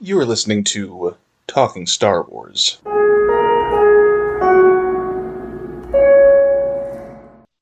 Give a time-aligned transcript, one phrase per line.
[0.00, 1.16] You are listening to
[1.46, 2.78] Talking Star Wars.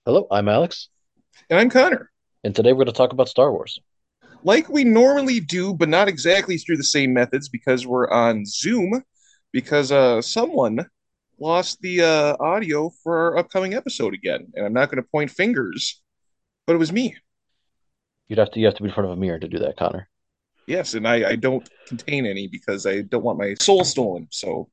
[0.04, 0.88] Hello, I'm Alex,
[1.48, 2.10] And I'm Connor.
[2.42, 3.78] and today we're going to talk about Star Wars.
[4.42, 9.03] Like we normally do, but not exactly through the same methods because we're on Zoom
[9.53, 10.87] because uh, someone
[11.38, 14.46] lost the uh, audio for our upcoming episode again.
[14.54, 16.02] And I'm not going to point fingers,
[16.66, 17.16] but it was me.
[18.28, 19.77] You'd have to you have to be in front of a mirror to do that,
[19.77, 20.09] Connor.
[20.66, 24.28] Yes, and I, I don't contain any because I don't want my soul stolen.
[24.30, 24.70] So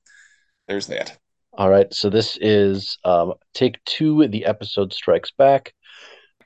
[0.68, 1.18] there's that.
[1.54, 4.28] All right, so this is um, take two.
[4.28, 5.74] The episode strikes back,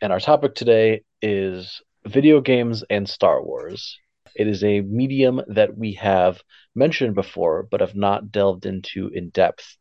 [0.01, 3.97] and our topic today is video games and Star Wars.
[4.35, 6.41] It is a medium that we have
[6.73, 9.77] mentioned before, but have not delved into in depth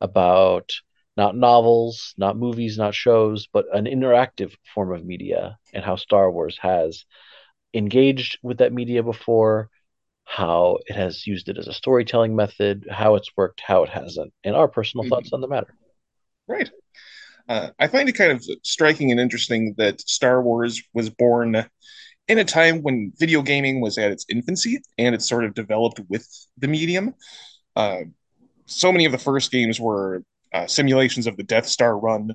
[0.00, 0.70] about
[1.16, 6.30] not novels, not movies, not shows, but an interactive form of media and how Star
[6.30, 7.04] Wars has
[7.76, 9.70] engaged with that media before,
[10.24, 14.32] how it has used it as a storytelling method, how it's worked, how it hasn't,
[14.44, 15.10] and our personal Mhm.
[15.10, 15.74] thoughts on the matter.
[16.48, 16.70] Right.
[17.48, 21.64] Uh, I find it kind of striking and interesting that Star Wars was born
[22.28, 26.00] in a time when video gaming was at its infancy and it sort of developed
[26.08, 26.26] with
[26.58, 27.14] the medium.
[27.76, 28.02] Uh,
[28.66, 32.34] so many of the first games were uh, simulations of the Death Star run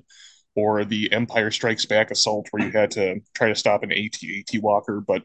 [0.54, 4.60] or the Empire Strikes Back assault, where you had to try to stop an AT-AT
[4.62, 5.22] walker, but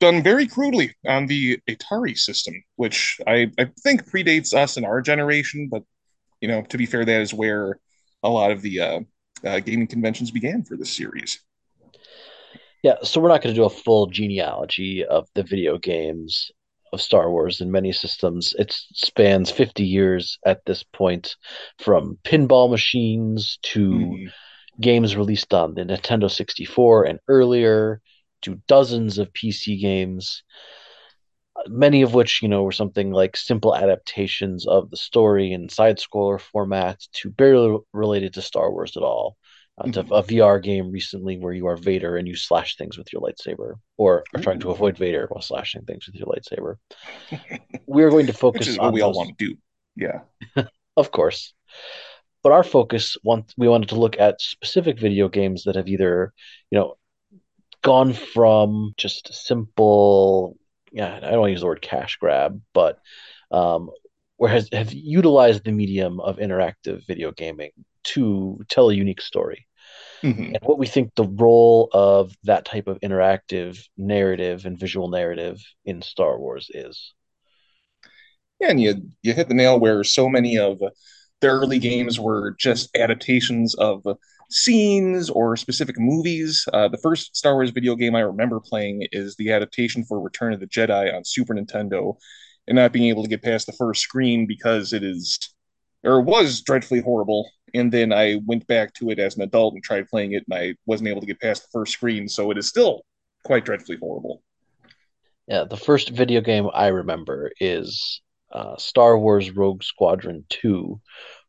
[0.00, 5.00] done very crudely on the Atari system, which I, I think predates us in our
[5.00, 5.68] generation.
[5.70, 5.82] But
[6.40, 7.78] you know, to be fair, that is where
[8.22, 9.00] a lot of the uh,
[9.44, 11.40] uh, gaming conventions began for this series.
[12.82, 16.50] Yeah, so we're not going to do a full genealogy of the video games
[16.92, 18.54] of Star Wars in many systems.
[18.58, 21.36] It spans 50 years at this point,
[21.78, 24.32] from pinball machines to Mhm.
[24.80, 28.00] Games released on the Nintendo 64 and earlier
[28.42, 30.42] to dozens of PC games,
[31.66, 35.98] many of which, you know, were something like simple adaptations of the story in side
[35.98, 39.36] scroller format to barely related to Star Wars at all.
[39.78, 40.18] Uh, to Mhm.
[40.18, 43.76] a VR game recently where you are Vader and you slash things with your lightsaber,
[43.96, 46.76] or are trying to avoid Vader while slashing things with your lightsaber.
[47.86, 49.56] We're going to Which focus is what we all those- want to do.
[49.96, 50.20] Yeah.
[50.98, 51.54] of course.
[52.42, 56.32] But our focus, want, we wanted to look at specific video games that have either,
[56.70, 56.96] you know,
[57.82, 60.56] gone from just simple,
[60.92, 62.98] yeah, I don't want to use the word cash grab, but
[63.50, 63.90] um,
[64.36, 67.70] where has have utilized the medium of interactive video gaming
[68.04, 69.66] to tell a unique story.
[70.22, 70.54] Mhm.
[70.54, 75.60] And what we think the role of that type of interactive narrative and visual narrative
[75.84, 77.12] in Star Wars is.
[78.60, 80.80] Yeah, and you you hit the nail where so many of
[81.42, 84.06] the early games were just adaptations of
[84.48, 86.66] scenes or specific movies.
[86.72, 90.52] Uh, the first Star Wars video game I remember playing is the adaptation for Return
[90.52, 92.16] of the Jedi on Super Nintendo,
[92.68, 95.38] and not being able to get past the first screen because it is
[96.04, 97.50] or was dreadfully horrible.
[97.74, 100.56] And then I went back to it as an adult and tried playing it, and
[100.56, 103.02] I wasn't able to get past the first screen, so it is still
[103.44, 104.42] quite dreadfully horrible.
[105.48, 108.20] Yeah, the first video game I remember is
[108.52, 111.00] uh, Star Wars Rogue Squadron 2,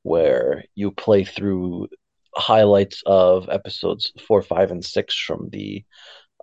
[0.04, 1.88] where you play through
[2.36, 5.84] highlights of episodes 4, 5, and 6 from the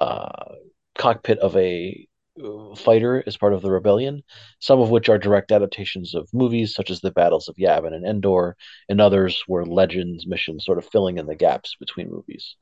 [0.01, 0.55] uh,
[0.97, 2.07] cockpit of a
[2.43, 4.23] uh, fighter as part of the rebellion,
[4.61, 8.07] some of which are direct adaptations of movies such as the battles of Yavin and
[8.07, 8.57] Endor,
[8.89, 12.57] and others were legends missions sort of filling in the gaps between movies.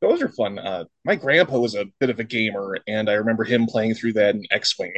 [0.00, 0.58] Those are fun.
[0.58, 4.12] Uh, my grandpa was a bit of a gamer, and I remember him playing through
[4.14, 4.92] that in X-Wing.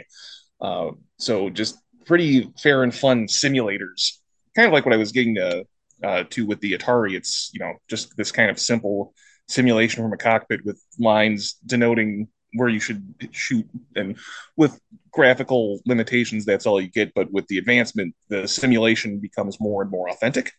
[0.60, 4.18] Uh, so just pretty fair and fun simulators,
[4.54, 5.64] kind of like what I was getting to
[6.02, 7.14] uh, to with the Atari.
[7.14, 9.14] It's you know just this kind of simple
[9.48, 13.02] simulation from a cockpit with lines denoting where you should
[13.32, 14.16] shoot, and
[14.56, 14.80] with
[15.12, 17.12] graphical limitations, that's all you get.
[17.14, 20.52] But with the advancement, the simulation becomes more and more authentic.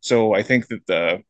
[0.00, 1.22] So I think that the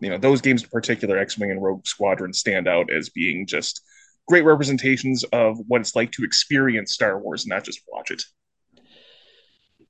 [0.00, 3.82] you know those games in particular x-wing and rogue squadron stand out as being just
[4.30, 8.22] great representations of what it's like to experience star wars and not just watch it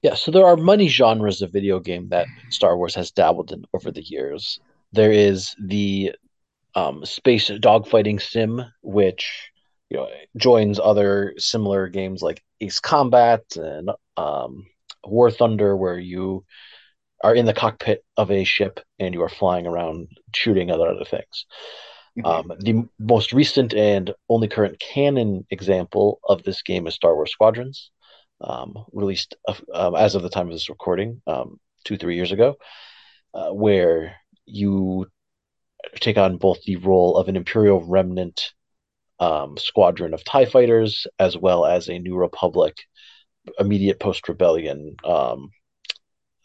[0.03, 3.65] Yeah, so there are many genres of video game that Star Wars has dabbled in
[3.75, 4.59] over the years.
[4.93, 6.13] There is the
[6.75, 9.51] um, space dogfighting sim, which
[9.91, 14.67] you know joins other similar games like Ace Combat and um,
[15.05, 16.45] War Thunder, where you
[17.23, 21.05] are in the cockpit of a ship and you are flying around shooting other other
[21.05, 21.45] things.
[22.25, 27.33] Um, the most recent and only current canon example of this game is Star Wars
[27.33, 27.91] Squadrons,
[28.41, 32.33] um, released uh, um, as of the time of this recording, um, two, three years
[32.33, 32.57] ago,
[33.35, 35.07] uh, where you
[36.01, 38.53] take on both the role of an Imperial remnant
[39.19, 42.77] um, squadron of TIE fighters, as well as a New Republic
[43.59, 45.51] immediate post rebellion um,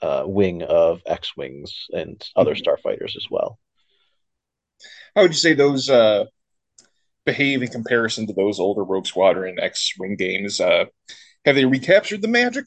[0.02, 2.88] uh, wing of X Wings and other mm-hmm.
[2.88, 3.60] starfighters as well.
[5.16, 6.25] How would you say those uh,
[7.25, 10.60] behave in comparison to those older Rogue Squadron X Wing games?
[10.60, 10.86] Uh,
[11.45, 12.66] have they recaptured the magic?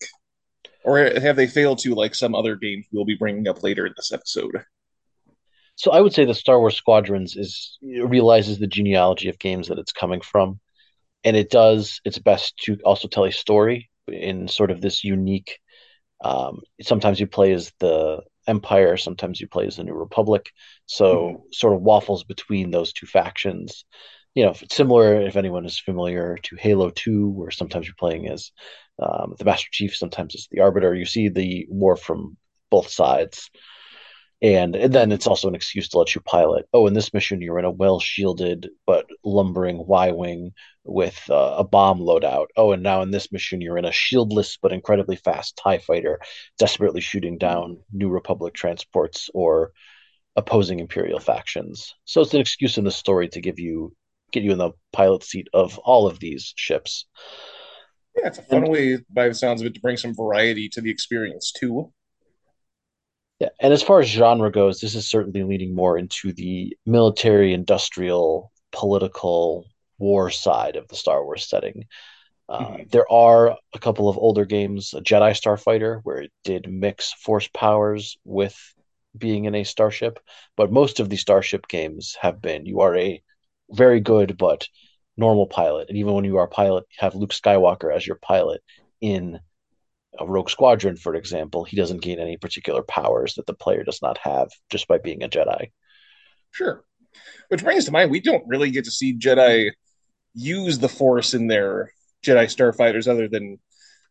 [0.85, 3.93] Or have they failed to, like some other games we'll be bringing up later in
[3.97, 4.65] this episode?
[5.75, 9.79] So I would say the Star Wars Squadrons is realizes the genealogy of games that
[9.79, 10.61] it's coming from,
[11.25, 15.59] and it does its best to also tell a story in sort of this unique.
[16.21, 20.51] Um, sometimes you play as the Empire, sometimes you play as the New Republic,
[20.87, 21.43] so mm-hmm.
[21.53, 23.85] sort of waffles between those two factions.
[24.35, 27.95] You know, if it's similar if anyone is familiar to Halo Two, where sometimes you're
[27.99, 28.53] playing as
[29.01, 30.95] um, the Master Chief, sometimes it's the Arbiter.
[30.95, 32.37] You see the war from
[32.71, 33.51] both sides
[34.41, 36.67] and, and then it's also an excuse to let you pilot.
[36.73, 40.53] Oh, in this mission, you're in a well shielded but lumbering Y Wing
[40.85, 42.47] with uh, a bomb loadout.
[42.57, 46.21] Oh, and now in this mission, you're in a shieldless but incredibly fast TIE fighter,
[46.59, 49.73] desperately shooting down New Republic transports or
[50.37, 51.95] opposing Imperial factions.
[52.05, 53.95] So it's an excuse in the story to give you
[54.31, 57.07] get you in the pilot seat of all of these ships.
[58.17, 60.69] Yeah, it's a fun and, way, by the sounds of it, to bring some variety
[60.71, 61.93] to the experience too.
[63.39, 67.53] Yeah, and as far as genre goes, this is certainly leaning more into the military,
[67.53, 69.65] industrial, political
[69.99, 71.85] war side of the Star Wars setting.
[72.49, 72.83] Uh, mm-hmm.
[72.91, 77.49] There are a couple of older games, a Jedi Starfighter, where it did mix force
[77.55, 78.57] powers with
[79.17, 80.19] being in a starship,
[80.57, 83.23] but most of the starship games have been you are a
[83.71, 84.67] very good but
[85.17, 88.17] normal pilot, and even when you are a pilot, you have Luke Skywalker as your
[88.17, 88.63] pilot
[89.01, 89.41] in
[90.19, 94.03] a rogue squadron, for example, he doesn't gain any particular powers that the player does
[94.03, 95.71] not have just by being a Jedi.
[96.51, 96.85] Sure.
[97.49, 99.71] Which brings to mind, we don't really get to see Jedi
[100.35, 101.93] use the Force in their
[102.25, 103.59] Jedi starfighters other than,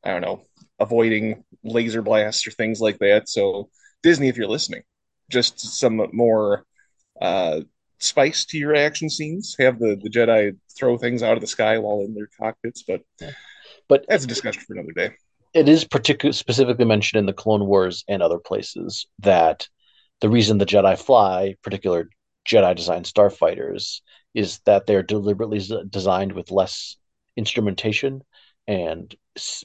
[0.04, 0.42] I don't know,
[0.80, 3.30] avoiding laser blasts or things like that.
[3.30, 3.70] So,
[4.04, 4.84] Disney, if you're listening,
[5.30, 6.66] just some more
[7.22, 7.62] uh,
[8.00, 9.56] spice to your action scenes.
[9.60, 13.02] Have the, the Jedi throw things out of the sky while in their cockpits, but,
[13.20, 13.32] yeah.
[13.88, 15.16] but that's a discussion for another day
[15.58, 19.68] it is particular specifically mentioned in the Clone Wars and other places that
[20.22, 22.10] the reason the Jedi fly, particular
[22.48, 24.02] Jedi designed starfighters,
[24.36, 25.60] is that they're deliberately
[25.90, 26.96] designed with less
[27.36, 28.22] instrumentation
[28.68, 29.16] and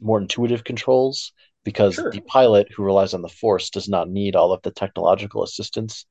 [0.00, 2.10] more intuitive controls because sure.
[2.10, 6.06] the pilot who relies on the force does not need all of the technological assistance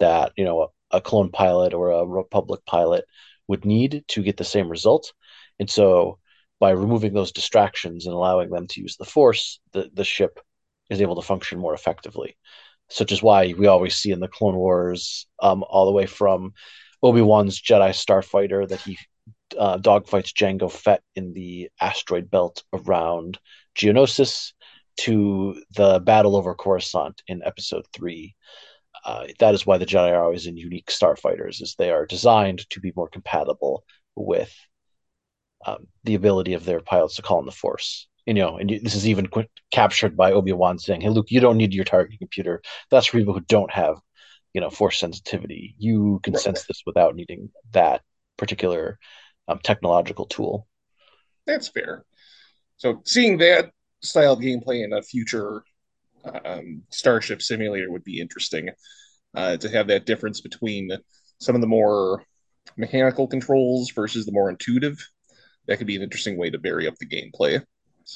[0.00, 0.62] that you know
[0.92, 3.04] a, a clone pilot or a republic pilot
[3.48, 5.12] would need to get the same result
[5.58, 6.18] and so
[6.58, 10.40] by removing those distractions and allowing them to use the force, the, the ship
[10.90, 12.36] is able to function more effectively.
[12.88, 16.54] Such as why we always see in the Clone Wars, um, all the way from
[17.02, 18.96] Obi Wan's Jedi starfighter that he
[19.58, 23.38] uh, dogfights Jango Fett in the asteroid belt around
[23.76, 24.52] Geonosis
[24.98, 28.34] to the battle over Coruscant in Episode Three.
[29.04, 32.68] Uh, that is why the Jedi are always in unique starfighters, is they are designed
[32.70, 34.54] to be more compatible with
[35.64, 38.08] um, the ability of their pilots to call in the Force.
[38.26, 41.40] You know, and this is even qu- captured by Obi Wan saying, "Hey, Luke, you
[41.40, 42.60] don't need your targeting computer.
[42.90, 43.98] That's for people who don't have,
[44.52, 45.76] you know, Force sensitivity.
[45.78, 46.42] You can right.
[46.42, 48.02] sense this without needing that
[48.36, 48.98] particular
[49.46, 50.66] um, technological tool."
[51.46, 52.04] That's fair.
[52.78, 53.70] So, seeing that
[54.02, 55.62] style of gameplay in a future
[56.44, 58.70] um, Starship Simulator would be interesting.
[59.34, 60.90] Uh, to have that difference between
[61.40, 62.24] some of the more
[62.78, 64.96] mechanical controls versus the more intuitive
[65.66, 67.62] that could be an interesting way to vary up the gameplay.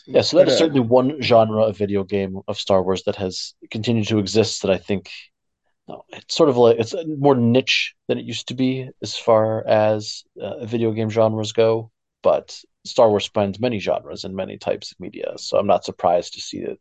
[0.06, 3.16] Yeah, so that is uh, certainly one genre of video game of Star Wars that
[3.16, 5.10] has continued to exist that I think
[6.10, 10.24] it's sort of like it's more niche than it used to be as far as
[10.40, 11.90] uh, video game genres go.
[12.22, 16.34] But Star Wars spans many genres and many types of media, so I'm not surprised
[16.34, 16.78] to see that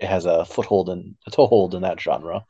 [0.00, 2.44] it has a foothold and a toehold in that genre.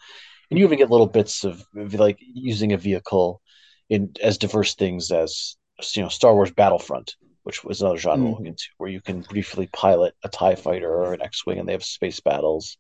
[0.51, 3.43] And you even get little bits of like using a vehicle
[3.89, 5.57] in as diverse things as
[5.95, 7.17] you know Star Wars Battlefront,
[7.51, 8.39] which was another genre mm.
[8.39, 11.69] we'll into, where you can briefly pilot a TIE fighter or an X Wing and
[11.69, 12.77] they have space battles.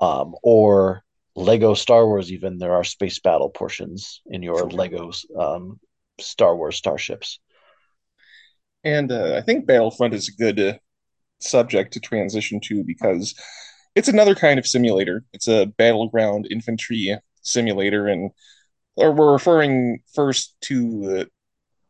[0.00, 1.04] Um, or
[1.36, 5.78] Lego Star Wars, even there are space battle portions in your Lego um,
[6.18, 7.38] Star Wars starships.
[8.82, 10.74] And uh, I think Battlefront is a good uh,
[11.38, 13.32] subject to transition to because
[13.94, 15.24] it's another kind of simulator.
[15.32, 18.32] It's a battleground infantry simulator, and
[18.96, 21.24] or we're referring first to uh,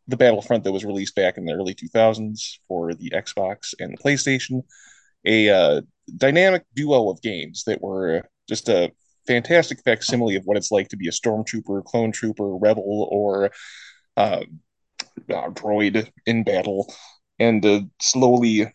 [0.08, 4.02] the Battlefront that was released back in the early 2000s for the Xbox and the
[4.02, 4.62] PlayStation,
[5.24, 5.80] a uh,
[6.16, 8.92] dynamic duo of games that were just a
[9.26, 13.50] fantastic facsimile of what it's like to be a stormtrooper, clone trooper, rebel, or
[14.16, 14.42] uh,
[15.30, 16.92] uh, droid in battle
[17.38, 18.72] and uh, slowly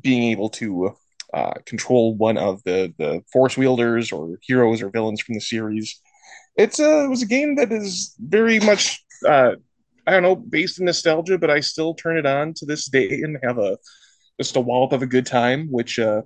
[0.00, 0.94] being able to
[1.34, 6.00] uh, control one of the the force wielders or heroes or villains from the series.
[6.56, 9.52] It's a it was a game that is very much uh,
[10.10, 13.22] I don't know based in nostalgia, but I still turn it on to this day
[13.22, 13.78] and have a
[14.40, 16.22] just a wallop of a good time, which uh,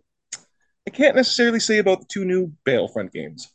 [0.87, 3.53] I can't necessarily say about the two new Battlefront games.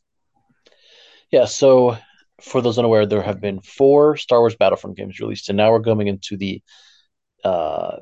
[1.32, 1.98] Yeah, so
[2.42, 5.80] for those unaware, there have been four Star Wars Battlefront games released, and now we're
[5.80, 6.62] going into the
[7.44, 7.98] uh,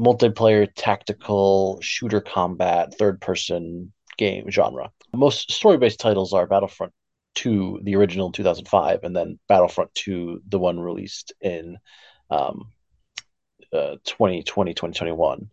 [0.00, 4.90] multiplayer tactical shooter combat third person game genre.
[5.14, 6.94] Most story based titles are Battlefront
[7.36, 11.78] 2, the original 2005, and then Battlefront 2, the one released in
[12.30, 12.72] um,
[13.72, 15.50] uh, 2020, 2021.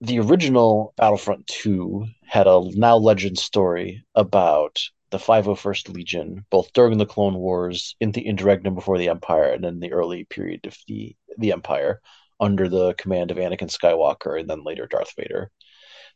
[0.00, 6.98] The original Battlefront 2 had a now legend story about the 501st Legion, both during
[6.98, 10.76] the Clone Wars, in the interregnum before the Empire, and in the early period of
[10.86, 12.00] the, the Empire,
[12.40, 15.50] under the command of Anakin Skywalker and then later Darth Vader.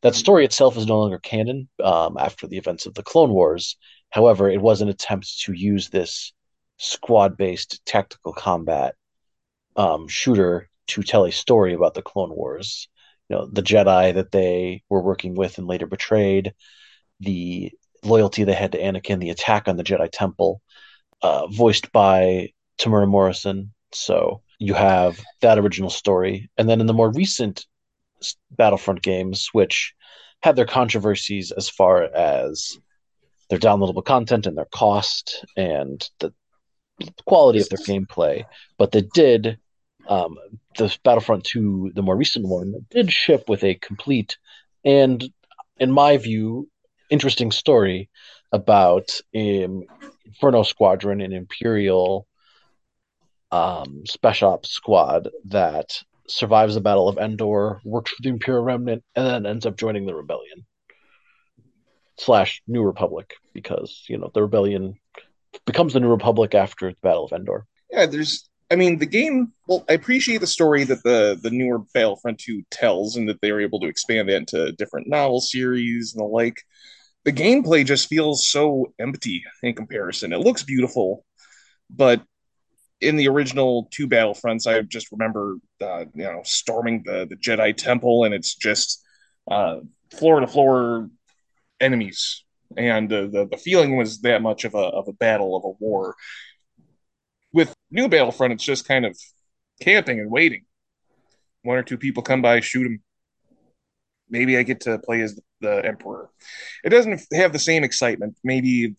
[0.03, 3.77] That story itself is no longer canon um, after the events of the Clone Wars.
[4.13, 6.33] However, it was an attempt to use this
[6.77, 8.95] squad based tactical combat
[9.75, 12.89] um, shooter to tell a story about the Clone Wars.
[13.29, 16.53] You know, the Jedi that they were working with and later betrayed,
[17.21, 17.73] the
[18.05, 20.61] loyalty they had to Anakin, the attack on the Jedi Temple,
[21.23, 23.73] uh, voiced by Temuera Morrison.
[23.93, 27.65] So you have that original story, and then in the more recent
[28.51, 29.95] Battlefront games, which
[30.43, 32.79] had their controversies as far as
[33.53, 36.33] their downloadable content and their cost and the
[37.27, 38.47] quality of their gameplay,
[38.79, 39.59] but they did
[40.09, 40.39] um,
[40.79, 44.39] the Battlefront 2, the more recent one, did ship with a complete
[44.87, 45.23] and,
[45.77, 46.71] in my view,
[47.11, 48.09] interesting story
[48.53, 49.85] about um,
[50.25, 52.27] Inferno Squadron, an Imperial
[53.51, 59.05] um, special ops squad that survives the Battle of Endor, works for the Imperial Remnant,
[59.15, 60.65] and then ends up joining the Rebellion
[62.19, 64.95] slash New Republic because you know the Rebellion
[65.67, 67.67] becomes the New Republic after the Battle of Endor.
[67.91, 68.49] Yeah, there's.
[68.71, 69.53] I mean, the game.
[69.69, 73.53] Well, I appreciate the story that the the newer Battlefront Two tells, and that they
[73.53, 76.63] were able to expand that into different novel series and the like.
[77.25, 80.33] The gameplay just feels so empty in comparison.
[80.33, 81.25] It looks beautiful,
[81.89, 82.21] but
[83.01, 87.77] in the original two Battlefronts, I just remember uh, you know storming the the Jedi
[87.77, 89.05] Temple, and it's just
[89.51, 91.11] uh, floor to floor
[91.83, 92.45] enemies,
[92.77, 95.77] and the, the the feeling was that much of a of a battle of a
[95.85, 96.15] war.
[97.53, 99.17] With new Battlefront, it's just kind of
[99.81, 100.65] camping and waiting.
[101.63, 103.03] One or two people come by, shoot them.
[104.31, 106.31] Maybe I get to play as the Emperor.
[106.83, 108.39] It doesn't have the same excitement.
[108.43, 108.97] Maybe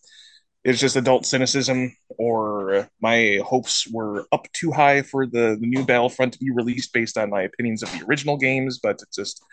[0.64, 5.86] it's just adult cynicism or my hopes were up too high for the, the new
[5.86, 9.44] battlefront to be released based on my opinions of the original games but it just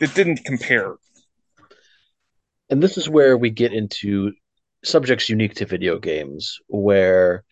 [0.00, 0.96] it didn't compare
[2.70, 4.32] and this is where we get into
[4.84, 7.44] subjects unique to video games where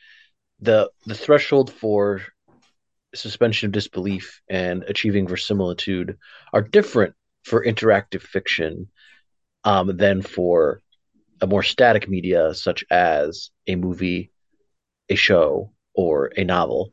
[0.61, 2.23] the the threshold for
[3.15, 6.19] suspension of disbelief and achieving verisimilitude
[6.53, 8.89] are different for interactive fiction
[9.65, 10.83] um, than for
[11.41, 14.31] a more static media such as a movie,
[15.09, 16.91] a show, or a novel.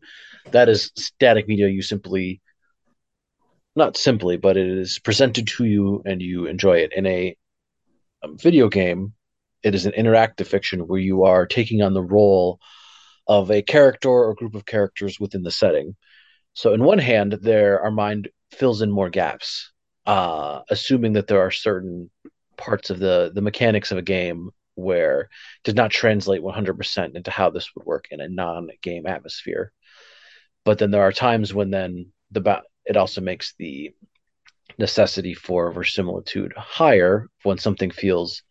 [0.52, 1.68] That is static media.
[1.68, 2.42] You simply,
[3.76, 6.94] not simply, but it is presented to you and you enjoy it.
[6.94, 7.36] In a
[8.32, 9.14] video game,
[9.64, 12.60] it is an interactive fiction where you are taking on the role
[13.28, 15.96] of a character or group of characters within the setting.
[16.54, 19.72] So, in one hand, there our mind fills in more gaps,
[20.06, 22.12] uh, assuming that there are certain
[22.58, 25.30] parts of the the mechanics of a game where
[25.64, 29.72] does not translate 100% into how this would work in a non-game atmosphere.
[30.66, 33.94] But then there are times when then the it also makes the
[34.78, 38.44] necessity for verisimilitude higher when something feels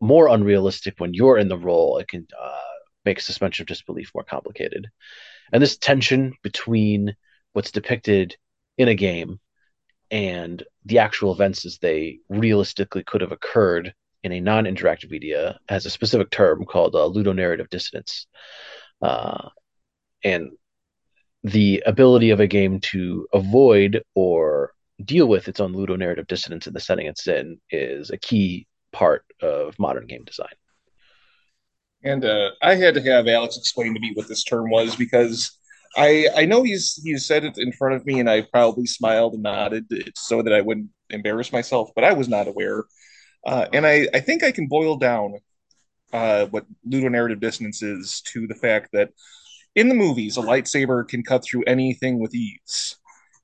[0.00, 1.98] more unrealistic when you're in the role.
[1.98, 2.58] It can uh,
[3.04, 4.88] make suspension of disbelief more complicated,
[5.52, 7.14] and this tension between
[7.52, 8.36] what's depicted
[8.78, 9.38] in a game
[10.10, 15.86] and the actual events as they realistically could have occurred in a non-interactive media has
[15.86, 18.26] a specific term called uh, ludonarrative dissonance,
[19.02, 19.48] uh,
[20.22, 20.50] and
[21.42, 26.72] the ability of a game to avoid or deal with its own ludonarrative dissonance in
[26.72, 30.54] the setting it's in is a key part of modern game design.
[32.04, 35.58] And uh, I had to have Alex explain to me what this term was because
[35.96, 39.34] I I know he's he said it in front of me, and I probably smiled
[39.34, 42.84] and nodded so that I wouldn't embarrass myself, but I was not aware.
[43.46, 45.34] Uh, and I, I think I can boil down
[46.12, 49.10] uh, what ludonarrative dissonance is to the fact that
[49.74, 52.96] in the movies, a lightsaber can cut through anything with ease.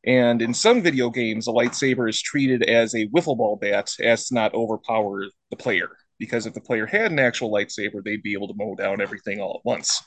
[0.07, 4.29] And in some video games, a lightsaber is treated as a wiffle ball bat as
[4.29, 5.89] to not overpower the player.
[6.19, 9.41] Because if the player had an actual lightsaber, they'd be able to mow down everything
[9.41, 10.03] all at once.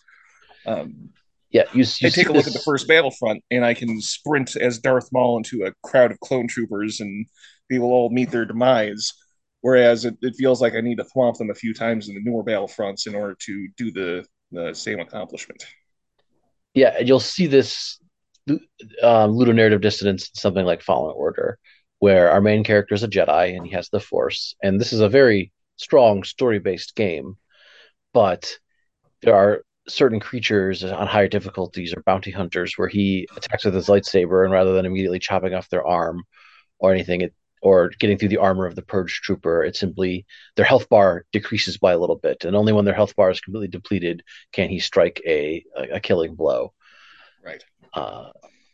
[0.65, 1.09] Um,
[1.51, 2.55] yeah, you, you I take a look this...
[2.55, 6.19] at the first Battlefront, and I can sprint as Darth Maul into a crowd of
[6.19, 7.25] clone troopers, and
[7.69, 9.13] they will all meet their demise.
[9.61, 12.21] Whereas it, it feels like I need to thwomp them a few times in the
[12.21, 15.65] newer Battlefronts in order to do the, the same accomplishment.
[16.73, 17.99] Yeah, and you'll see this
[18.49, 21.57] uh, ludonarrative dissonance in something like Fallen Order,
[21.99, 24.99] where our main character is a Jedi and he has the Force, and this is
[24.99, 27.35] a very strong story-based game,
[28.13, 28.57] but
[29.21, 33.87] there are certain creatures on higher difficulties or bounty hunters where he attacks with his
[33.87, 36.23] lightsaber and rather than immediately chopping off their arm
[36.79, 40.65] or anything it, or getting through the armor of the purge trooper it simply their
[40.65, 42.45] health bar decreases by a little bit.
[42.45, 45.99] And only when their health bar is completely depleted can he strike a a, a
[45.99, 46.73] killing blow.
[47.43, 48.29] Right uh,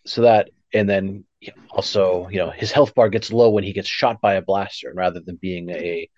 [0.06, 1.26] so that and then
[1.72, 4.90] also you know his health bar gets low when he gets shot by a blaster
[4.90, 6.10] and rather than being a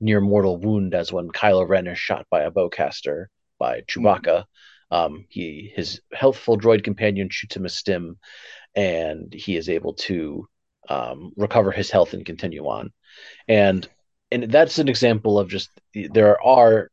[0.00, 3.26] near mortal wound as when Kylo Ren is shot by a bowcaster
[3.58, 4.44] by Chewbacca.
[4.90, 8.18] Um, he his healthful droid companion shoots him a stim,
[8.74, 10.48] and he is able to
[10.88, 12.92] um, recover his health and continue on.
[13.48, 13.86] And
[14.30, 16.90] and that's an example of just there are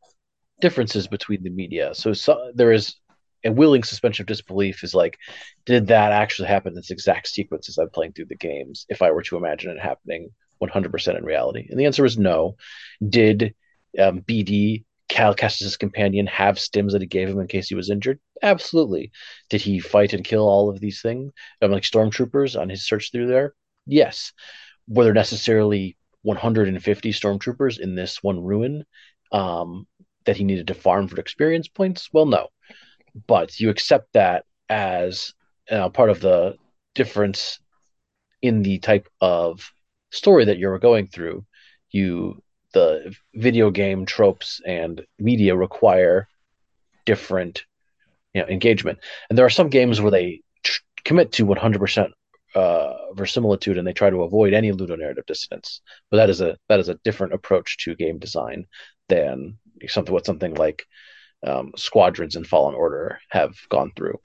[0.62, 1.94] differences between the media.
[1.94, 2.96] So, so there is
[3.46, 5.18] a willing suspension of disbelief is like,
[5.66, 8.86] did that actually happen in this exact sequence as I'm playing through the games?
[8.90, 12.56] If I were to imagine it happening 100% in reality, and the answer is no.
[13.08, 13.54] Did
[14.00, 17.90] um, BD Cal Kestis' companion have stims that he gave him in case he was
[17.90, 18.20] injured?
[18.42, 19.12] Absolutely.
[19.50, 23.12] Did he fight and kill all of these things, um, like stormtroopers on his search
[23.12, 23.54] through there?
[23.86, 24.34] Yes.
[24.88, 28.86] Were there necessarily 150 stormtroopers in this one ruin
[29.32, 29.88] um,
[30.26, 32.10] that he needed to farm for experience points?
[32.12, 32.48] Well, no.
[33.28, 35.34] But you accept that as
[35.70, 36.58] uh, part of the
[36.94, 37.60] difference
[38.42, 39.72] in the type of
[40.12, 41.46] story that you're going through.
[41.92, 42.42] You
[42.74, 46.28] the video game tropes and media require
[47.06, 47.64] different
[48.34, 49.00] you know engagement
[49.30, 52.12] and there are some games where they tr- commit to 100%
[52.54, 56.80] uh, verisimilitude and they try to avoid any ludonarrative dissonance but that is a that
[56.80, 58.66] is a different approach to game design
[59.08, 60.86] than something what something like
[61.46, 64.20] um, squadrons in fallen order have gone through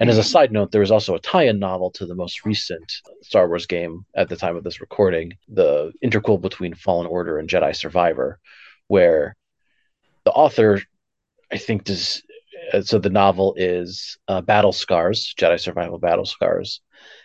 [0.00, 2.90] and as a side note, there was also a tie-in novel to the most recent
[3.20, 7.50] Star Wars game at the time of this recording, the interquel between Fallen Order and
[7.50, 8.40] Jedi Survivor,
[8.88, 9.36] where
[10.24, 10.80] the author,
[11.52, 12.22] I think, does.
[12.72, 16.80] Uh, so the novel is uh, Battle Scars, Jedi Survivor Battle Scars,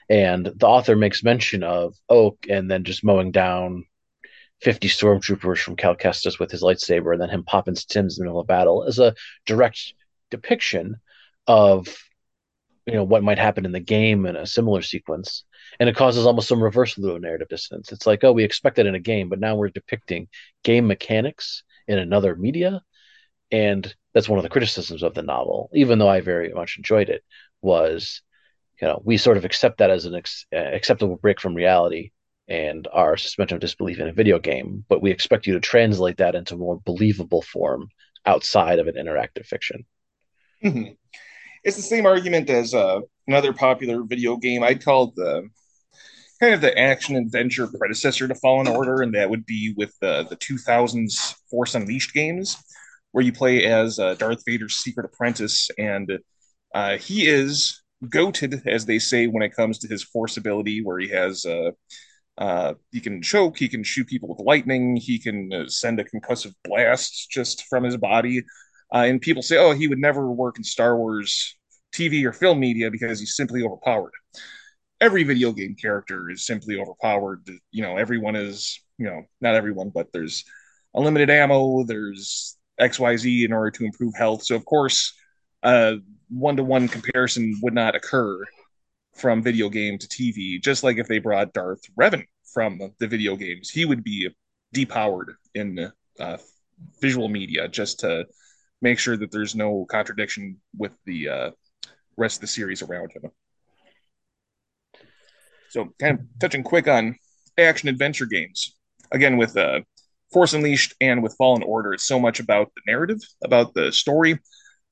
[0.10, 3.86] and the author makes mention of Oak and then just mowing down
[4.62, 8.24] 50 stormtroopers from Cal Kestis with his lightsaber and then him popping stims in the
[8.26, 9.14] middle of battle as a
[9.46, 9.94] direct
[10.32, 10.98] depiction
[11.48, 11.88] of
[12.86, 15.44] you know what might happen in the game in a similar sequence.
[15.80, 17.92] And it causes almost some a narrative dissonance.
[17.92, 20.28] It's like oh we expect that in a game but now we're depicting
[20.64, 22.82] game mechanics in another media.
[23.52, 27.10] And that's one of the criticisms of the novel even though i very much enjoyed
[27.10, 27.24] it
[27.62, 28.22] was
[28.82, 32.12] you know we sort of accept that as an ex- acceptable break from reality
[32.48, 36.18] and our suspension of disbelief in a video game but we expect you to translate
[36.18, 37.90] that into more believable form
[38.26, 39.86] outside of an interactive fiction
[40.64, 40.92] mm-hmm
[41.66, 44.64] it's the same argument as uh, another popular video game.
[44.64, 45.50] I'd call the
[46.40, 50.26] kind of the action adventure predecessor to Fallen Order, and that would be with the
[50.30, 52.56] the 2000s Force Unleashed games,
[53.12, 56.20] where you play as uh, Darth Vader's secret apprentice, and
[56.76, 61.00] uh, he is goated, as they say, when it comes to his Force ability, where
[61.00, 61.46] he has.
[62.38, 63.58] Uh, he can choke.
[63.58, 64.96] He can shoot people with lightning.
[64.96, 68.44] He can uh, send a concussive blast just from his body.
[68.94, 71.58] Uh, and people say, oh, he would never work in Star Wars
[71.94, 74.12] TV or film media because he's simply overpowered.
[75.02, 77.48] Every video game character is simply overpowered.
[77.72, 80.44] You know, everyone is, you know, not everyone, but there's
[80.94, 84.44] unlimited ammo, there's XYZ in order to improve health.
[84.44, 85.14] So, of course,
[85.62, 88.42] one to one comparison would not occur
[89.16, 93.36] from video game to TV, just like if they brought Darth Revan from the video
[93.36, 94.30] games, he would be
[94.74, 96.38] depowered in uh,
[97.02, 98.26] visual media just to
[98.82, 101.52] make sure that there's no contradiction with the uh,
[102.18, 103.32] rest of the series around him.
[105.70, 107.16] So, kind of touching quick on
[107.58, 108.76] action adventure games.
[109.12, 109.82] Again, with uh,
[110.32, 114.40] Force Unleashed and with Fallen Order, it's so much about the narrative, about the story,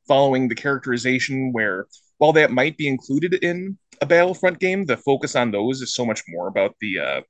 [0.08, 1.52] following the characterization.
[1.52, 5.96] Where while that might be included in a Battlefront game, the focus on those is
[5.96, 7.22] so much more about the uh,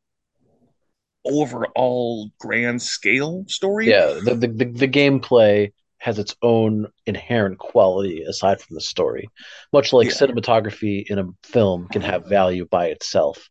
[1.26, 3.88] overall grand scale story.
[3.88, 9.30] Yeah, the, the, the, the gameplay has its own inherent quality aside from the story.
[9.72, 10.16] Much like Yeah.
[10.16, 13.48] cinematography in a film can have value by itself,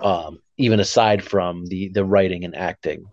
[0.00, 3.04] um, even aside from the the writing and acting.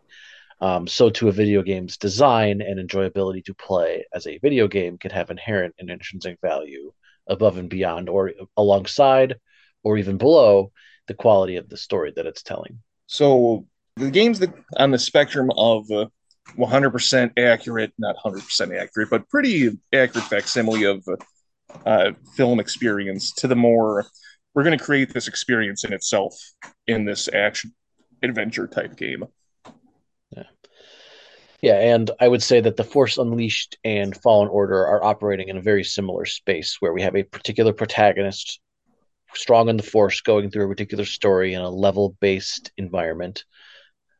[0.62, 4.98] Um, so to a video game's design and enjoyability to play as a video game
[4.98, 6.94] can have inherent and intrinsic value
[7.28, 9.36] above and beyond or alongside
[9.84, 10.72] or even below
[11.08, 12.80] the quality of the story that it's telling.
[13.08, 16.08] So the games that on the spectrum of uh,
[16.58, 21.08] 100% accurate, not 100% accurate, but pretty accurate facsimile of
[21.86, 24.06] uh, film experience to the more
[24.54, 26.34] we're going to create this experience in itself
[26.88, 27.74] in this action
[28.24, 29.26] adventure type game.
[31.66, 35.58] Yeah, and I would say that the Force Unleashed and Fallen Order are operating in
[35.58, 38.60] a very similar space where we have a particular protagonist
[39.34, 43.46] strong in the Force going through a particular story in a level based environment.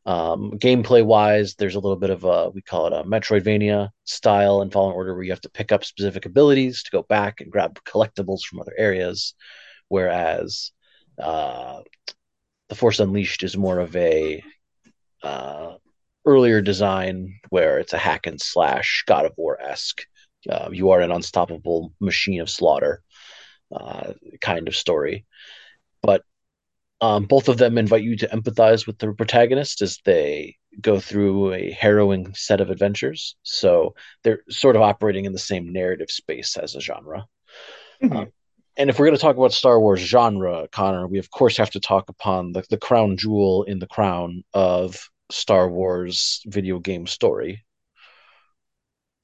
[0.06, 4.60] Um, gameplay wise, there's a little bit of a we call it a Metroidvania style
[4.62, 7.52] in Fallen Order where you have to pick up specific abilities to go back and
[7.52, 9.34] grab collectibles from other areas,
[9.86, 10.72] whereas
[11.22, 11.78] uh,
[12.70, 14.42] the Force Unleashed is more of a
[15.22, 15.74] uh,
[16.26, 20.02] earlier design where it's a hack and slash God of War esque.
[20.48, 23.02] Uh, you are an unstoppable machine of slaughter
[23.74, 25.24] uh, kind of story.
[26.02, 26.22] But
[27.00, 31.52] um, both of them invite you to empathize with the protagonist as they go through
[31.52, 33.36] a harrowing set of adventures.
[33.42, 37.26] So they're sort of operating in the same narrative space as a genre.
[38.02, 38.16] Mhm.
[38.16, 38.32] Um,
[38.78, 41.70] and if we're going to talk about Star Wars genre, Connor, we of course have
[41.70, 47.06] to talk upon the, the crown jewel in the crown of Star Wars video game
[47.06, 47.64] story.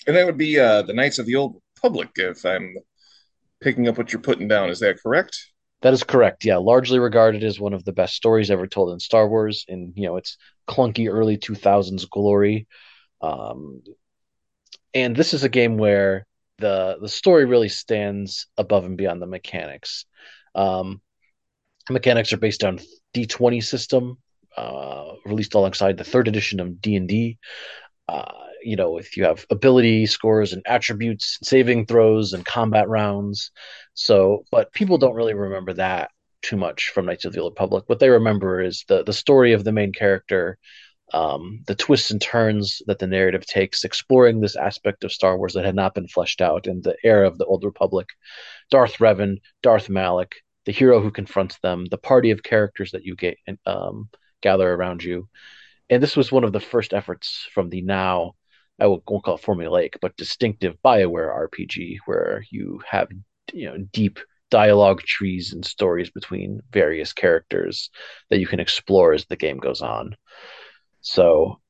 [0.06, 2.74] And that would be uh, the Knights of the Old Republic, if I'm
[3.60, 4.68] picking up what you're putting down.
[4.68, 5.38] Is that correct?
[5.82, 6.44] That is correct.
[6.44, 9.92] Yeah, largely regarded as one of the best stories ever told in Star Wars, in
[9.96, 10.38] you know its
[10.68, 12.66] clunky early two thousands glory.
[13.20, 13.82] Um,
[14.94, 16.26] and this is a game where
[16.58, 20.06] the the story really stands above and beyond the mechanics.
[20.54, 21.00] Um,
[21.90, 22.78] mechanics are based on
[23.12, 24.18] D twenty system,
[24.56, 27.38] uh, released alongside the third edition of D and D.
[28.08, 33.50] Uh, You know, if you have ability scores and attributes, saving throws, and combat rounds.
[33.94, 36.10] So, but people don't really remember that
[36.42, 37.84] too much from Knights of the Old Republic.
[37.86, 40.58] What they remember is the the story of the main character,
[41.12, 45.54] um, the twists and turns that the narrative takes, exploring this aspect of Star Wars
[45.54, 48.06] that had not been fleshed out in the era of the Old Republic.
[48.70, 50.34] Darth Revan, Darth Malak,
[50.66, 53.36] the hero who confronts them, the party of characters that you get
[53.66, 54.08] um,
[54.42, 55.28] gather around you.
[55.90, 58.34] And this was one of the first efforts from the now,
[58.78, 63.08] I won't call it formulaic, but distinctive Bioware RPG, where you have
[63.52, 64.18] you know deep
[64.50, 67.90] dialogue trees and stories between various characters
[68.30, 70.14] that you can explore as the game goes on.
[71.00, 71.60] So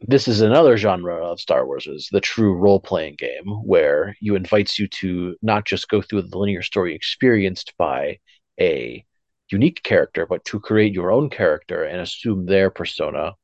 [0.00, 4.36] this is another genre of Star Wars is the true role playing game where you
[4.36, 8.18] invites you to not just go through the linear story experienced by
[8.60, 9.04] a
[9.50, 13.34] unique character, but to create your own character and assume their persona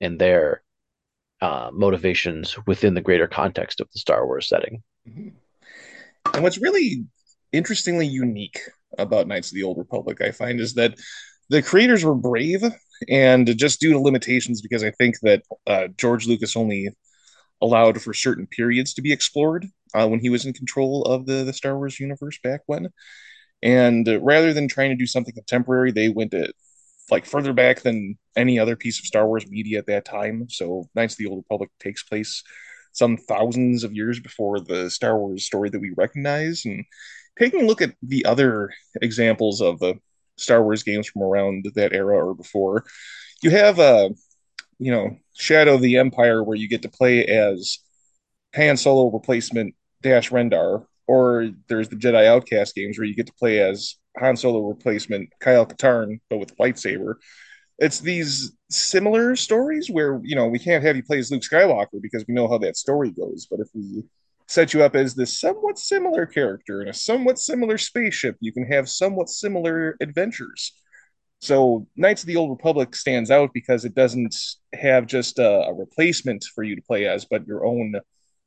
[0.00, 0.62] and their
[1.40, 4.82] uh, motivations within the greater context of the Star Wars setting.
[5.08, 5.32] Mhm.
[6.34, 7.04] And what's really
[7.52, 8.60] interestingly unique
[8.98, 10.94] about Knights of the Old Republic, I find, is that
[11.48, 12.62] the creators were brave,
[13.08, 16.90] and just due to limitations, because I think that uh, George Lucas only
[17.62, 21.44] allowed for certain periods to be explored uh, when he was in control of the
[21.44, 22.88] the Star Wars universe back when.
[23.66, 26.52] And uh, rather than trying to do something contemporary, they went to
[27.10, 30.48] like further back than any other piece of Star Wars media at that time.
[30.48, 32.44] So Knights of the Old Republic takes place
[32.92, 36.64] some thousands of years before the Star Wars story that we recognize.
[36.64, 36.84] And
[37.36, 39.94] taking a look at the other examples of the
[40.36, 42.84] Star Wars games from around that era or before,
[43.42, 44.10] you have uh,
[44.78, 47.78] you know, Shadow of the Empire where you get to play as
[48.54, 53.32] Han Solo replacement Dash Rendar, or there's the Jedi Outcast games where you get to
[53.34, 57.14] play as Han Solo replacement Kyle Katarn, but with lightsaber.
[57.78, 62.00] It's these similar stories where you know we can't have you play as Luke Skywalker
[62.00, 63.46] because we know how that story goes.
[63.50, 64.02] But if we
[64.48, 68.64] set you up as this somewhat similar character in a somewhat similar spaceship, you can
[68.66, 70.72] have somewhat similar adventures.
[71.40, 74.34] So Knights of the Old Republic stands out because it doesn't
[74.72, 77.94] have just a, a replacement for you to play as, but your own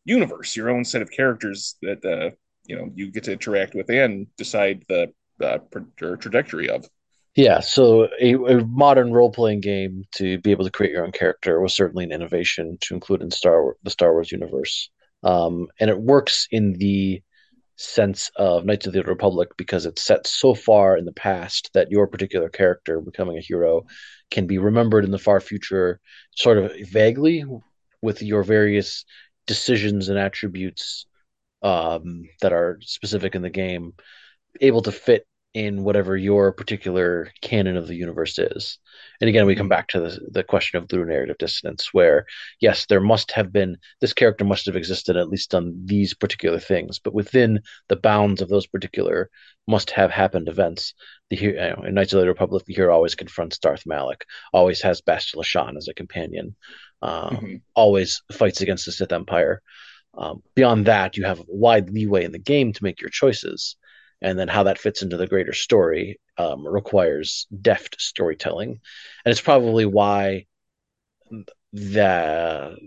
[0.06, 2.32] universe, your own set of characters that uh,
[2.70, 5.12] you know you get to interact with and decide the
[5.44, 5.58] uh,
[5.98, 6.88] tra- trajectory of.
[7.36, 11.12] Yeah, so a, a modern role playing game to be able to create your own
[11.12, 14.90] character was certainly an innovation to include in Star the Star Wars universe,
[15.24, 17.22] um, and it works in the
[17.76, 21.90] sense of Knights of the Republic because it's set so far in the past that
[21.90, 23.84] your particular character becoming a hero
[24.30, 26.00] can be remembered in the far future,
[26.36, 27.46] sort of vaguely,
[28.02, 29.06] with your various
[29.48, 31.06] decisions and attributes
[31.62, 33.94] um, that are specific in the game
[34.62, 38.78] able to fit in whatever your particular canon of the universe is.
[39.20, 42.26] And again, we come back to the, the question of narrative dissonance, where
[42.60, 46.60] yes, there must have been this character must have existed at least on these particular
[46.60, 49.30] things, but within the bounds of those particular
[49.68, 50.94] must have happened events.
[51.32, 54.82] The you know, in Knights of the Republic, the hero always confronts Darth Malak, always
[54.84, 56.56] has Bastila Shan as a companion,
[57.02, 57.56] um, mm-hmm.
[57.74, 59.64] always fights against the Sith Empire.
[60.14, 63.76] Um, beyond that, you have wide leeway in the game to make your choices.
[64.22, 68.82] And then how that fits into the greater story um, requires deft storytelling.
[69.24, 70.46] And it's probably why
[71.72, 72.78] the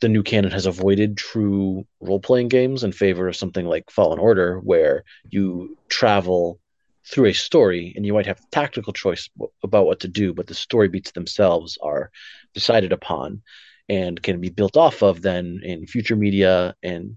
[0.00, 4.58] the new canon has avoided true role-playing games in favor of something like fallen order
[4.58, 6.58] where you travel
[7.06, 9.30] through a story and you might have tactical choice
[9.62, 12.10] about what to do but the story beats themselves are
[12.52, 13.40] decided upon
[13.88, 17.16] and can be built off of then in future media and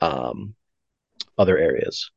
[0.00, 0.54] um,
[1.38, 2.10] other areas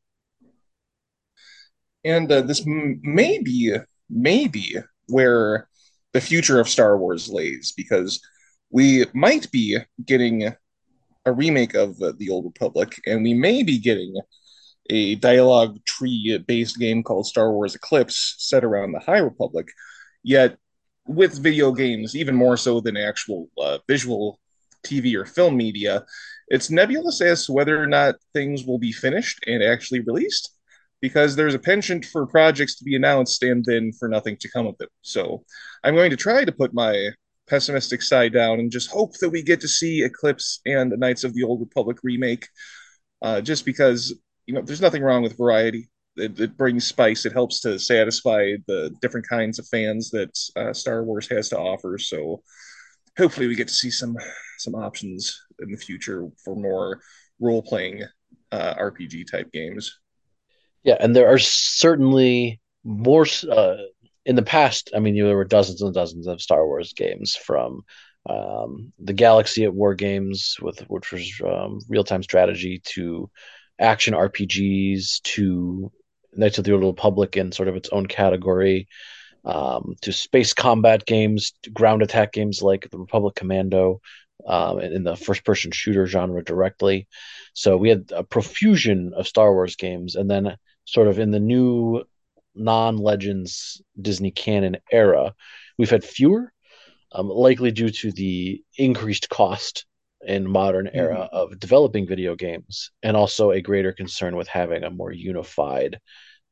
[2.08, 3.76] and uh, this m- may be
[4.10, 4.76] maybe
[5.08, 5.68] where
[6.14, 8.22] the future of Star Wars lays because
[8.70, 10.54] we might be getting
[11.26, 14.16] a remake of uh, the Old Republic, and we may be getting
[14.90, 19.68] a dialogue tree based game called Star Wars Eclipse set around the High Republic.
[20.24, 20.58] Yet,
[21.08, 24.40] with video games, even more so than actual uh, visual
[24.86, 26.06] TV or film media,
[26.48, 30.52] it's nebulous as to whether or not things will be finished and actually released
[31.02, 34.66] because there's a penchant for projects to be announced and then for nothing to come
[34.66, 34.90] of them.
[35.02, 35.44] So
[35.84, 37.10] I'm going to try to put my
[37.48, 41.24] pessimistic side down and just hope that we get to see Eclipse and the Knights
[41.24, 42.48] of the Old Republic remake.
[43.22, 44.14] Uh, just because
[44.46, 45.90] you know there's nothing wrong with variety.
[46.18, 47.26] It, it, brings spice.
[47.26, 51.60] It helps to satisfy the different kinds of fans that uh, Star Wars has to
[51.60, 51.98] offer.
[51.98, 52.42] So
[53.18, 54.16] hopefully we get to see some
[54.60, 57.00] some options in the future for more
[57.40, 58.04] role playing
[58.52, 60.00] uh, RPG type games.
[60.84, 63.76] Yeah, and there are certainly more uh,
[64.26, 64.92] in the past.
[64.96, 67.82] I mean, there were dozens and dozens of Star Wars games from
[68.30, 73.30] um, the Galaxy at War games, with which was um, real time strategy, to
[73.80, 75.92] action RPGs, to
[76.38, 78.88] Knights of the Old Republic in sort of its own category,
[79.46, 84.02] um, to space combat games, ground attack games like the Republic Commando,
[84.46, 87.08] um, in the first person shooter genre directly.
[87.54, 91.40] So we had a profusion of Star Wars games, and then sort of in the
[91.40, 92.04] new
[92.56, 95.34] non Legends Disney canon era,
[95.78, 96.52] we've had fewer,
[97.12, 99.86] um, likely due to the increased cost
[100.26, 100.98] in modern mm-hmm.
[100.98, 106.00] era of developing video games, and also a greater concern with having a more unified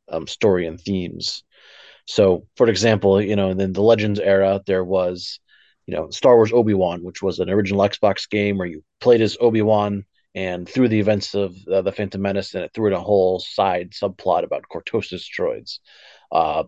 [0.10, 1.44] um, story and themes.
[2.06, 5.40] So, for example, you know, in the Legends era, there was,
[5.88, 9.22] you know, Star Wars Obi Wan, which was an original Xbox game where you played
[9.22, 12.88] as Obi Wan and through the events of uh, the Phantom Menace, and it threw
[12.88, 15.80] in a whole side subplot about Cortosis droids.
[16.32, 16.68] Um,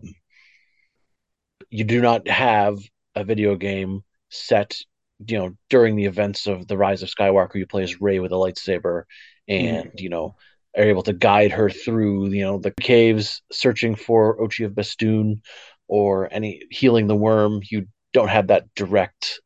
[1.70, 2.78] you do not have
[3.14, 4.78] a video game set,
[5.26, 7.56] you know, during the events of the Rise of Skywalker.
[7.56, 9.02] You play as Rey with a lightsaber,
[9.46, 10.00] and mm.
[10.00, 10.36] you know
[10.78, 15.42] are able to guide her through, you know, the caves, searching for Ochi of Bestoon
[15.88, 17.60] or any healing the worm.
[17.68, 19.40] You don't have that direct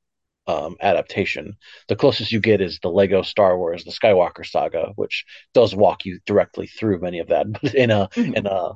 [0.47, 1.57] um, adaptation.
[1.89, 6.05] The closest you get is the Lego Star Wars, the Skywalker Saga, which does walk
[6.05, 8.35] you directly through many of that, but in a mm-hmm.
[8.35, 8.73] in a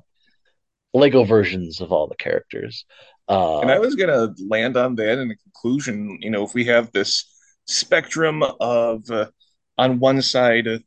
[0.94, 2.86] Lego versions of all the characters.
[3.28, 6.18] Uh, and I was gonna land on that in a conclusion.
[6.20, 7.26] You know, if we have this
[7.66, 9.26] spectrum of, uh,
[9.76, 10.78] on one side, uh,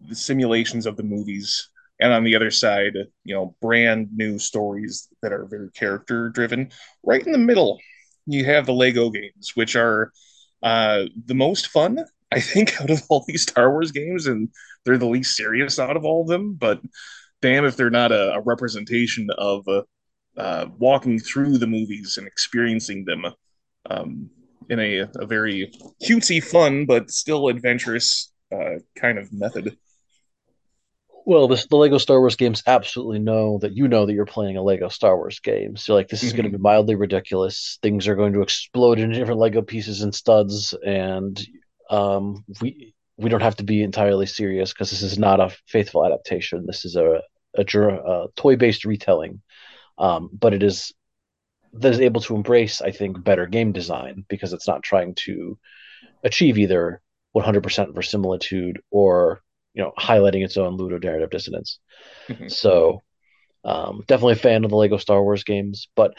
[0.00, 1.68] the simulations of the movies,
[2.00, 6.70] and on the other side, you know, brand new stories that are very character driven.
[7.02, 7.78] Right in the middle,
[8.26, 10.12] you have the Lego games, which are
[10.62, 14.48] uh, the most fun, I think, out of all these Star Wars games, and
[14.84, 16.54] they're the least serious out of all of them.
[16.54, 16.80] But
[17.42, 19.82] damn, if they're not a, a representation of uh,
[20.36, 23.26] uh, walking through the movies and experiencing them
[23.90, 24.30] um,
[24.68, 29.76] in a, a very cutesy, fun, but still adventurous uh, kind of method.
[31.28, 34.56] Well, this, the Lego Star Wars games absolutely know that you know that you're playing
[34.56, 35.76] a Lego Star Wars game.
[35.76, 36.36] So, like, this is mm-hmm.
[36.38, 37.78] going to be mildly ridiculous.
[37.82, 41.38] Things are going to explode into different Lego pieces and studs, and
[41.90, 46.06] um, we we don't have to be entirely serious because this is not a faithful
[46.06, 46.64] adaptation.
[46.64, 47.20] This is a
[47.54, 49.42] a, a toy based retelling,
[49.98, 50.94] um, but it is
[51.74, 55.58] that is able to embrace, I think, better game design because it's not trying to
[56.24, 57.02] achieve either
[57.36, 59.42] 100% verisimilitude or
[59.78, 61.78] you know highlighting its own ludonarrative dissonance.
[62.28, 62.48] Mm-hmm.
[62.48, 63.02] So
[63.64, 66.14] um, definitely a fan of the Lego Star Wars games, but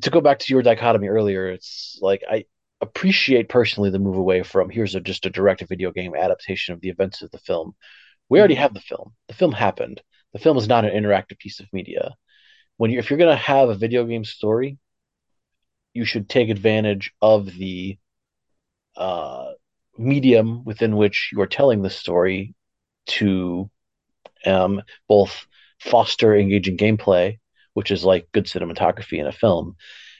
[0.00, 2.46] to go back to your dichotomy earlier, it's like I
[2.80, 6.80] appreciate personally the move away from here's a, just a direct video game adaptation of
[6.80, 7.74] the events of the film.
[8.30, 9.12] We already have the film.
[9.28, 10.00] The film happened.
[10.32, 12.14] The film is not an interactive piece of media.
[12.78, 14.78] When you if you're going to have a video game story,
[15.92, 17.98] you should take advantage of the
[18.96, 19.52] uh,
[19.98, 22.54] medium within which you're telling the story
[23.08, 23.70] to
[24.46, 25.46] um, both
[25.80, 27.38] foster engaging gameplay,
[27.74, 29.76] which is like good cinematography in a film,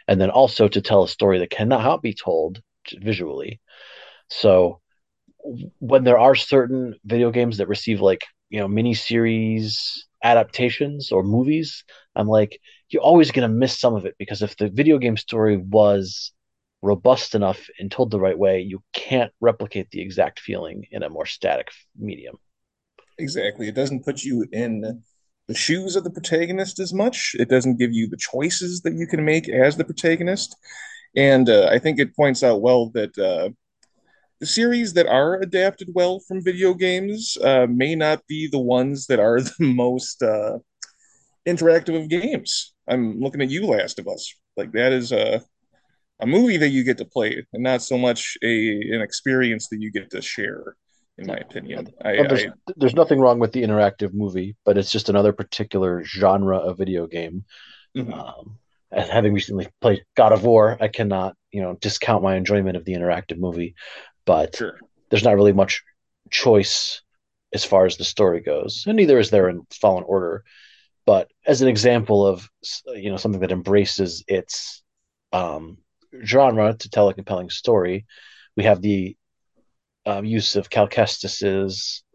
[0.06, 2.60] and then also to tell a story that cannot be told
[3.00, 3.60] visually.
[4.28, 4.80] So
[5.78, 9.76] when there are certain video games that receive like you know miniseries
[10.22, 11.84] adaptations or movies,
[12.16, 15.16] I'm like you're always going to miss some of it because if the video game
[15.16, 16.32] story was
[16.80, 21.10] robust enough and told the right way, you can't replicate the exact feeling in a
[21.10, 22.38] more static medium.
[23.18, 23.68] Exactly.
[23.68, 25.02] It doesn't put you in
[25.48, 27.34] the shoes of the protagonist as much.
[27.38, 30.56] It doesn't give you the choices that you can make as the protagonist.
[31.16, 33.50] And uh, I think it points out well that uh,
[34.40, 39.06] the series that are adapted well from video games uh, may not be the ones
[39.08, 40.58] that are the most uh,
[41.46, 42.74] interactive of games.
[42.88, 44.34] I'm looking at you, Last of Us.
[44.56, 45.42] Like that is a
[46.20, 49.80] a movie that you get to play, and not so much a an experience that
[49.80, 50.76] you get to share.
[51.18, 54.92] In my opinion, I, there's, I, there's nothing wrong with the interactive movie, but it's
[54.92, 57.44] just another particular genre of video game.
[57.96, 58.12] Mm-hmm.
[58.12, 58.58] Um,
[58.92, 62.94] having recently played God of War, I cannot, you know, discount my enjoyment of the
[62.94, 63.74] interactive movie,
[64.26, 64.78] but sure.
[65.10, 65.82] there's not really much
[66.30, 67.02] choice
[67.52, 70.44] as far as the story goes, and neither is there in Fallen Order.
[71.04, 72.48] But as an example of
[72.86, 74.82] you know something that embraces its
[75.32, 75.78] um,
[76.24, 78.06] genre to tell a compelling story,
[78.56, 79.16] we have the
[80.08, 80.88] um, use of Cal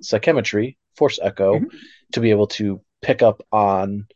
[0.02, 1.78] psychometry, Force Echo, mm-hmm.
[2.14, 4.08] to be able to pick up on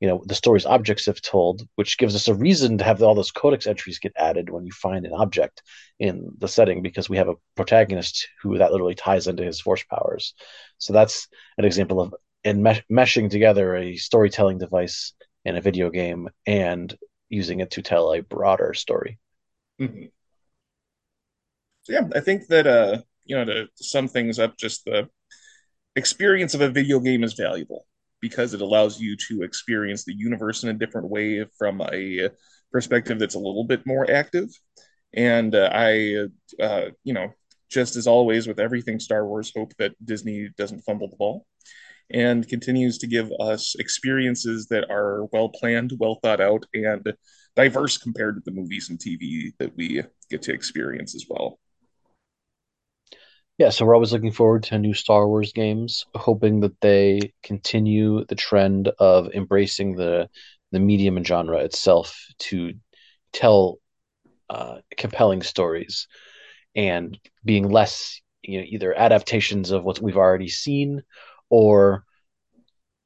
[0.00, 3.14] you know the story's objects if told which gives us a reason to have all
[3.14, 5.62] those codex entries get added when you find an object
[5.98, 9.82] in the setting because we have a protagonist who that literally ties into his force
[9.84, 10.34] powers
[10.76, 15.14] so that's an example of in mesh- meshing together a storytelling device
[15.46, 16.96] in a video game and
[17.30, 19.18] using it to tell a broader story
[19.80, 20.04] mm-hmm.
[21.84, 25.08] so yeah i think that uh you know to sum things up just the
[25.96, 27.86] experience of a video game is valuable
[28.20, 32.28] because it allows you to experience the universe in a different way from a
[32.72, 34.48] perspective that's a little bit more active.
[35.14, 36.26] And uh, I,
[36.60, 37.32] uh, you know,
[37.70, 41.46] just as always with everything Star Wars, hope that Disney doesn't fumble the ball
[42.10, 47.12] and continues to give us experiences that are well planned, well thought out, and
[47.56, 51.58] diverse compared to the movies and TV that we get to experience as well
[53.58, 58.24] yeah, so we're always looking forward to new Star Wars games, hoping that they continue
[58.26, 60.28] the trend of embracing the
[60.72, 62.72] the medium and genre itself to
[63.32, 63.78] tell
[64.50, 66.08] uh, compelling stories
[66.74, 71.02] and being less, you know, either adaptations of what we've already seen
[71.48, 72.04] or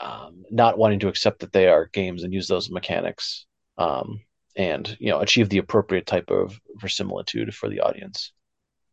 [0.00, 3.46] um, not wanting to accept that they are games and use those mechanics
[3.78, 4.20] um,
[4.56, 8.32] and you know achieve the appropriate type of verisimilitude for the audience.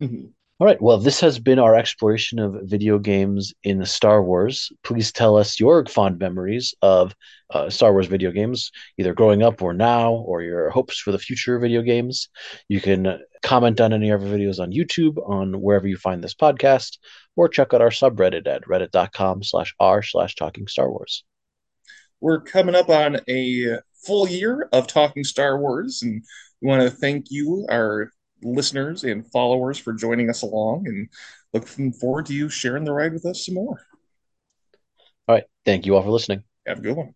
[0.02, 0.28] Mm-hmm.
[0.60, 0.82] All right.
[0.82, 4.72] Well, this has been our exploration of video games in Star Wars.
[4.84, 7.13] Please tell us your fond memories of
[7.52, 11.20] uh, Star Wars video games, either growing up or now, or your hopes for the
[11.20, 12.30] future video games.
[12.70, 16.34] You can comment on any of our videos on YouTube, on wherever you find this
[16.34, 16.98] podcast,
[17.36, 21.24] or check out our subreddit at reddit.com slash r slash talking Star Wars.
[22.20, 26.24] We're coming up on a full year of talking Star Wars, and
[26.63, 31.10] we want to thank you, our listeners and followers for joining us along and
[31.54, 33.80] looking forward to you sharing the ride with us some more.
[35.28, 35.43] All right.
[35.65, 36.43] Thank you all for listening.
[36.65, 37.13] Have a good one.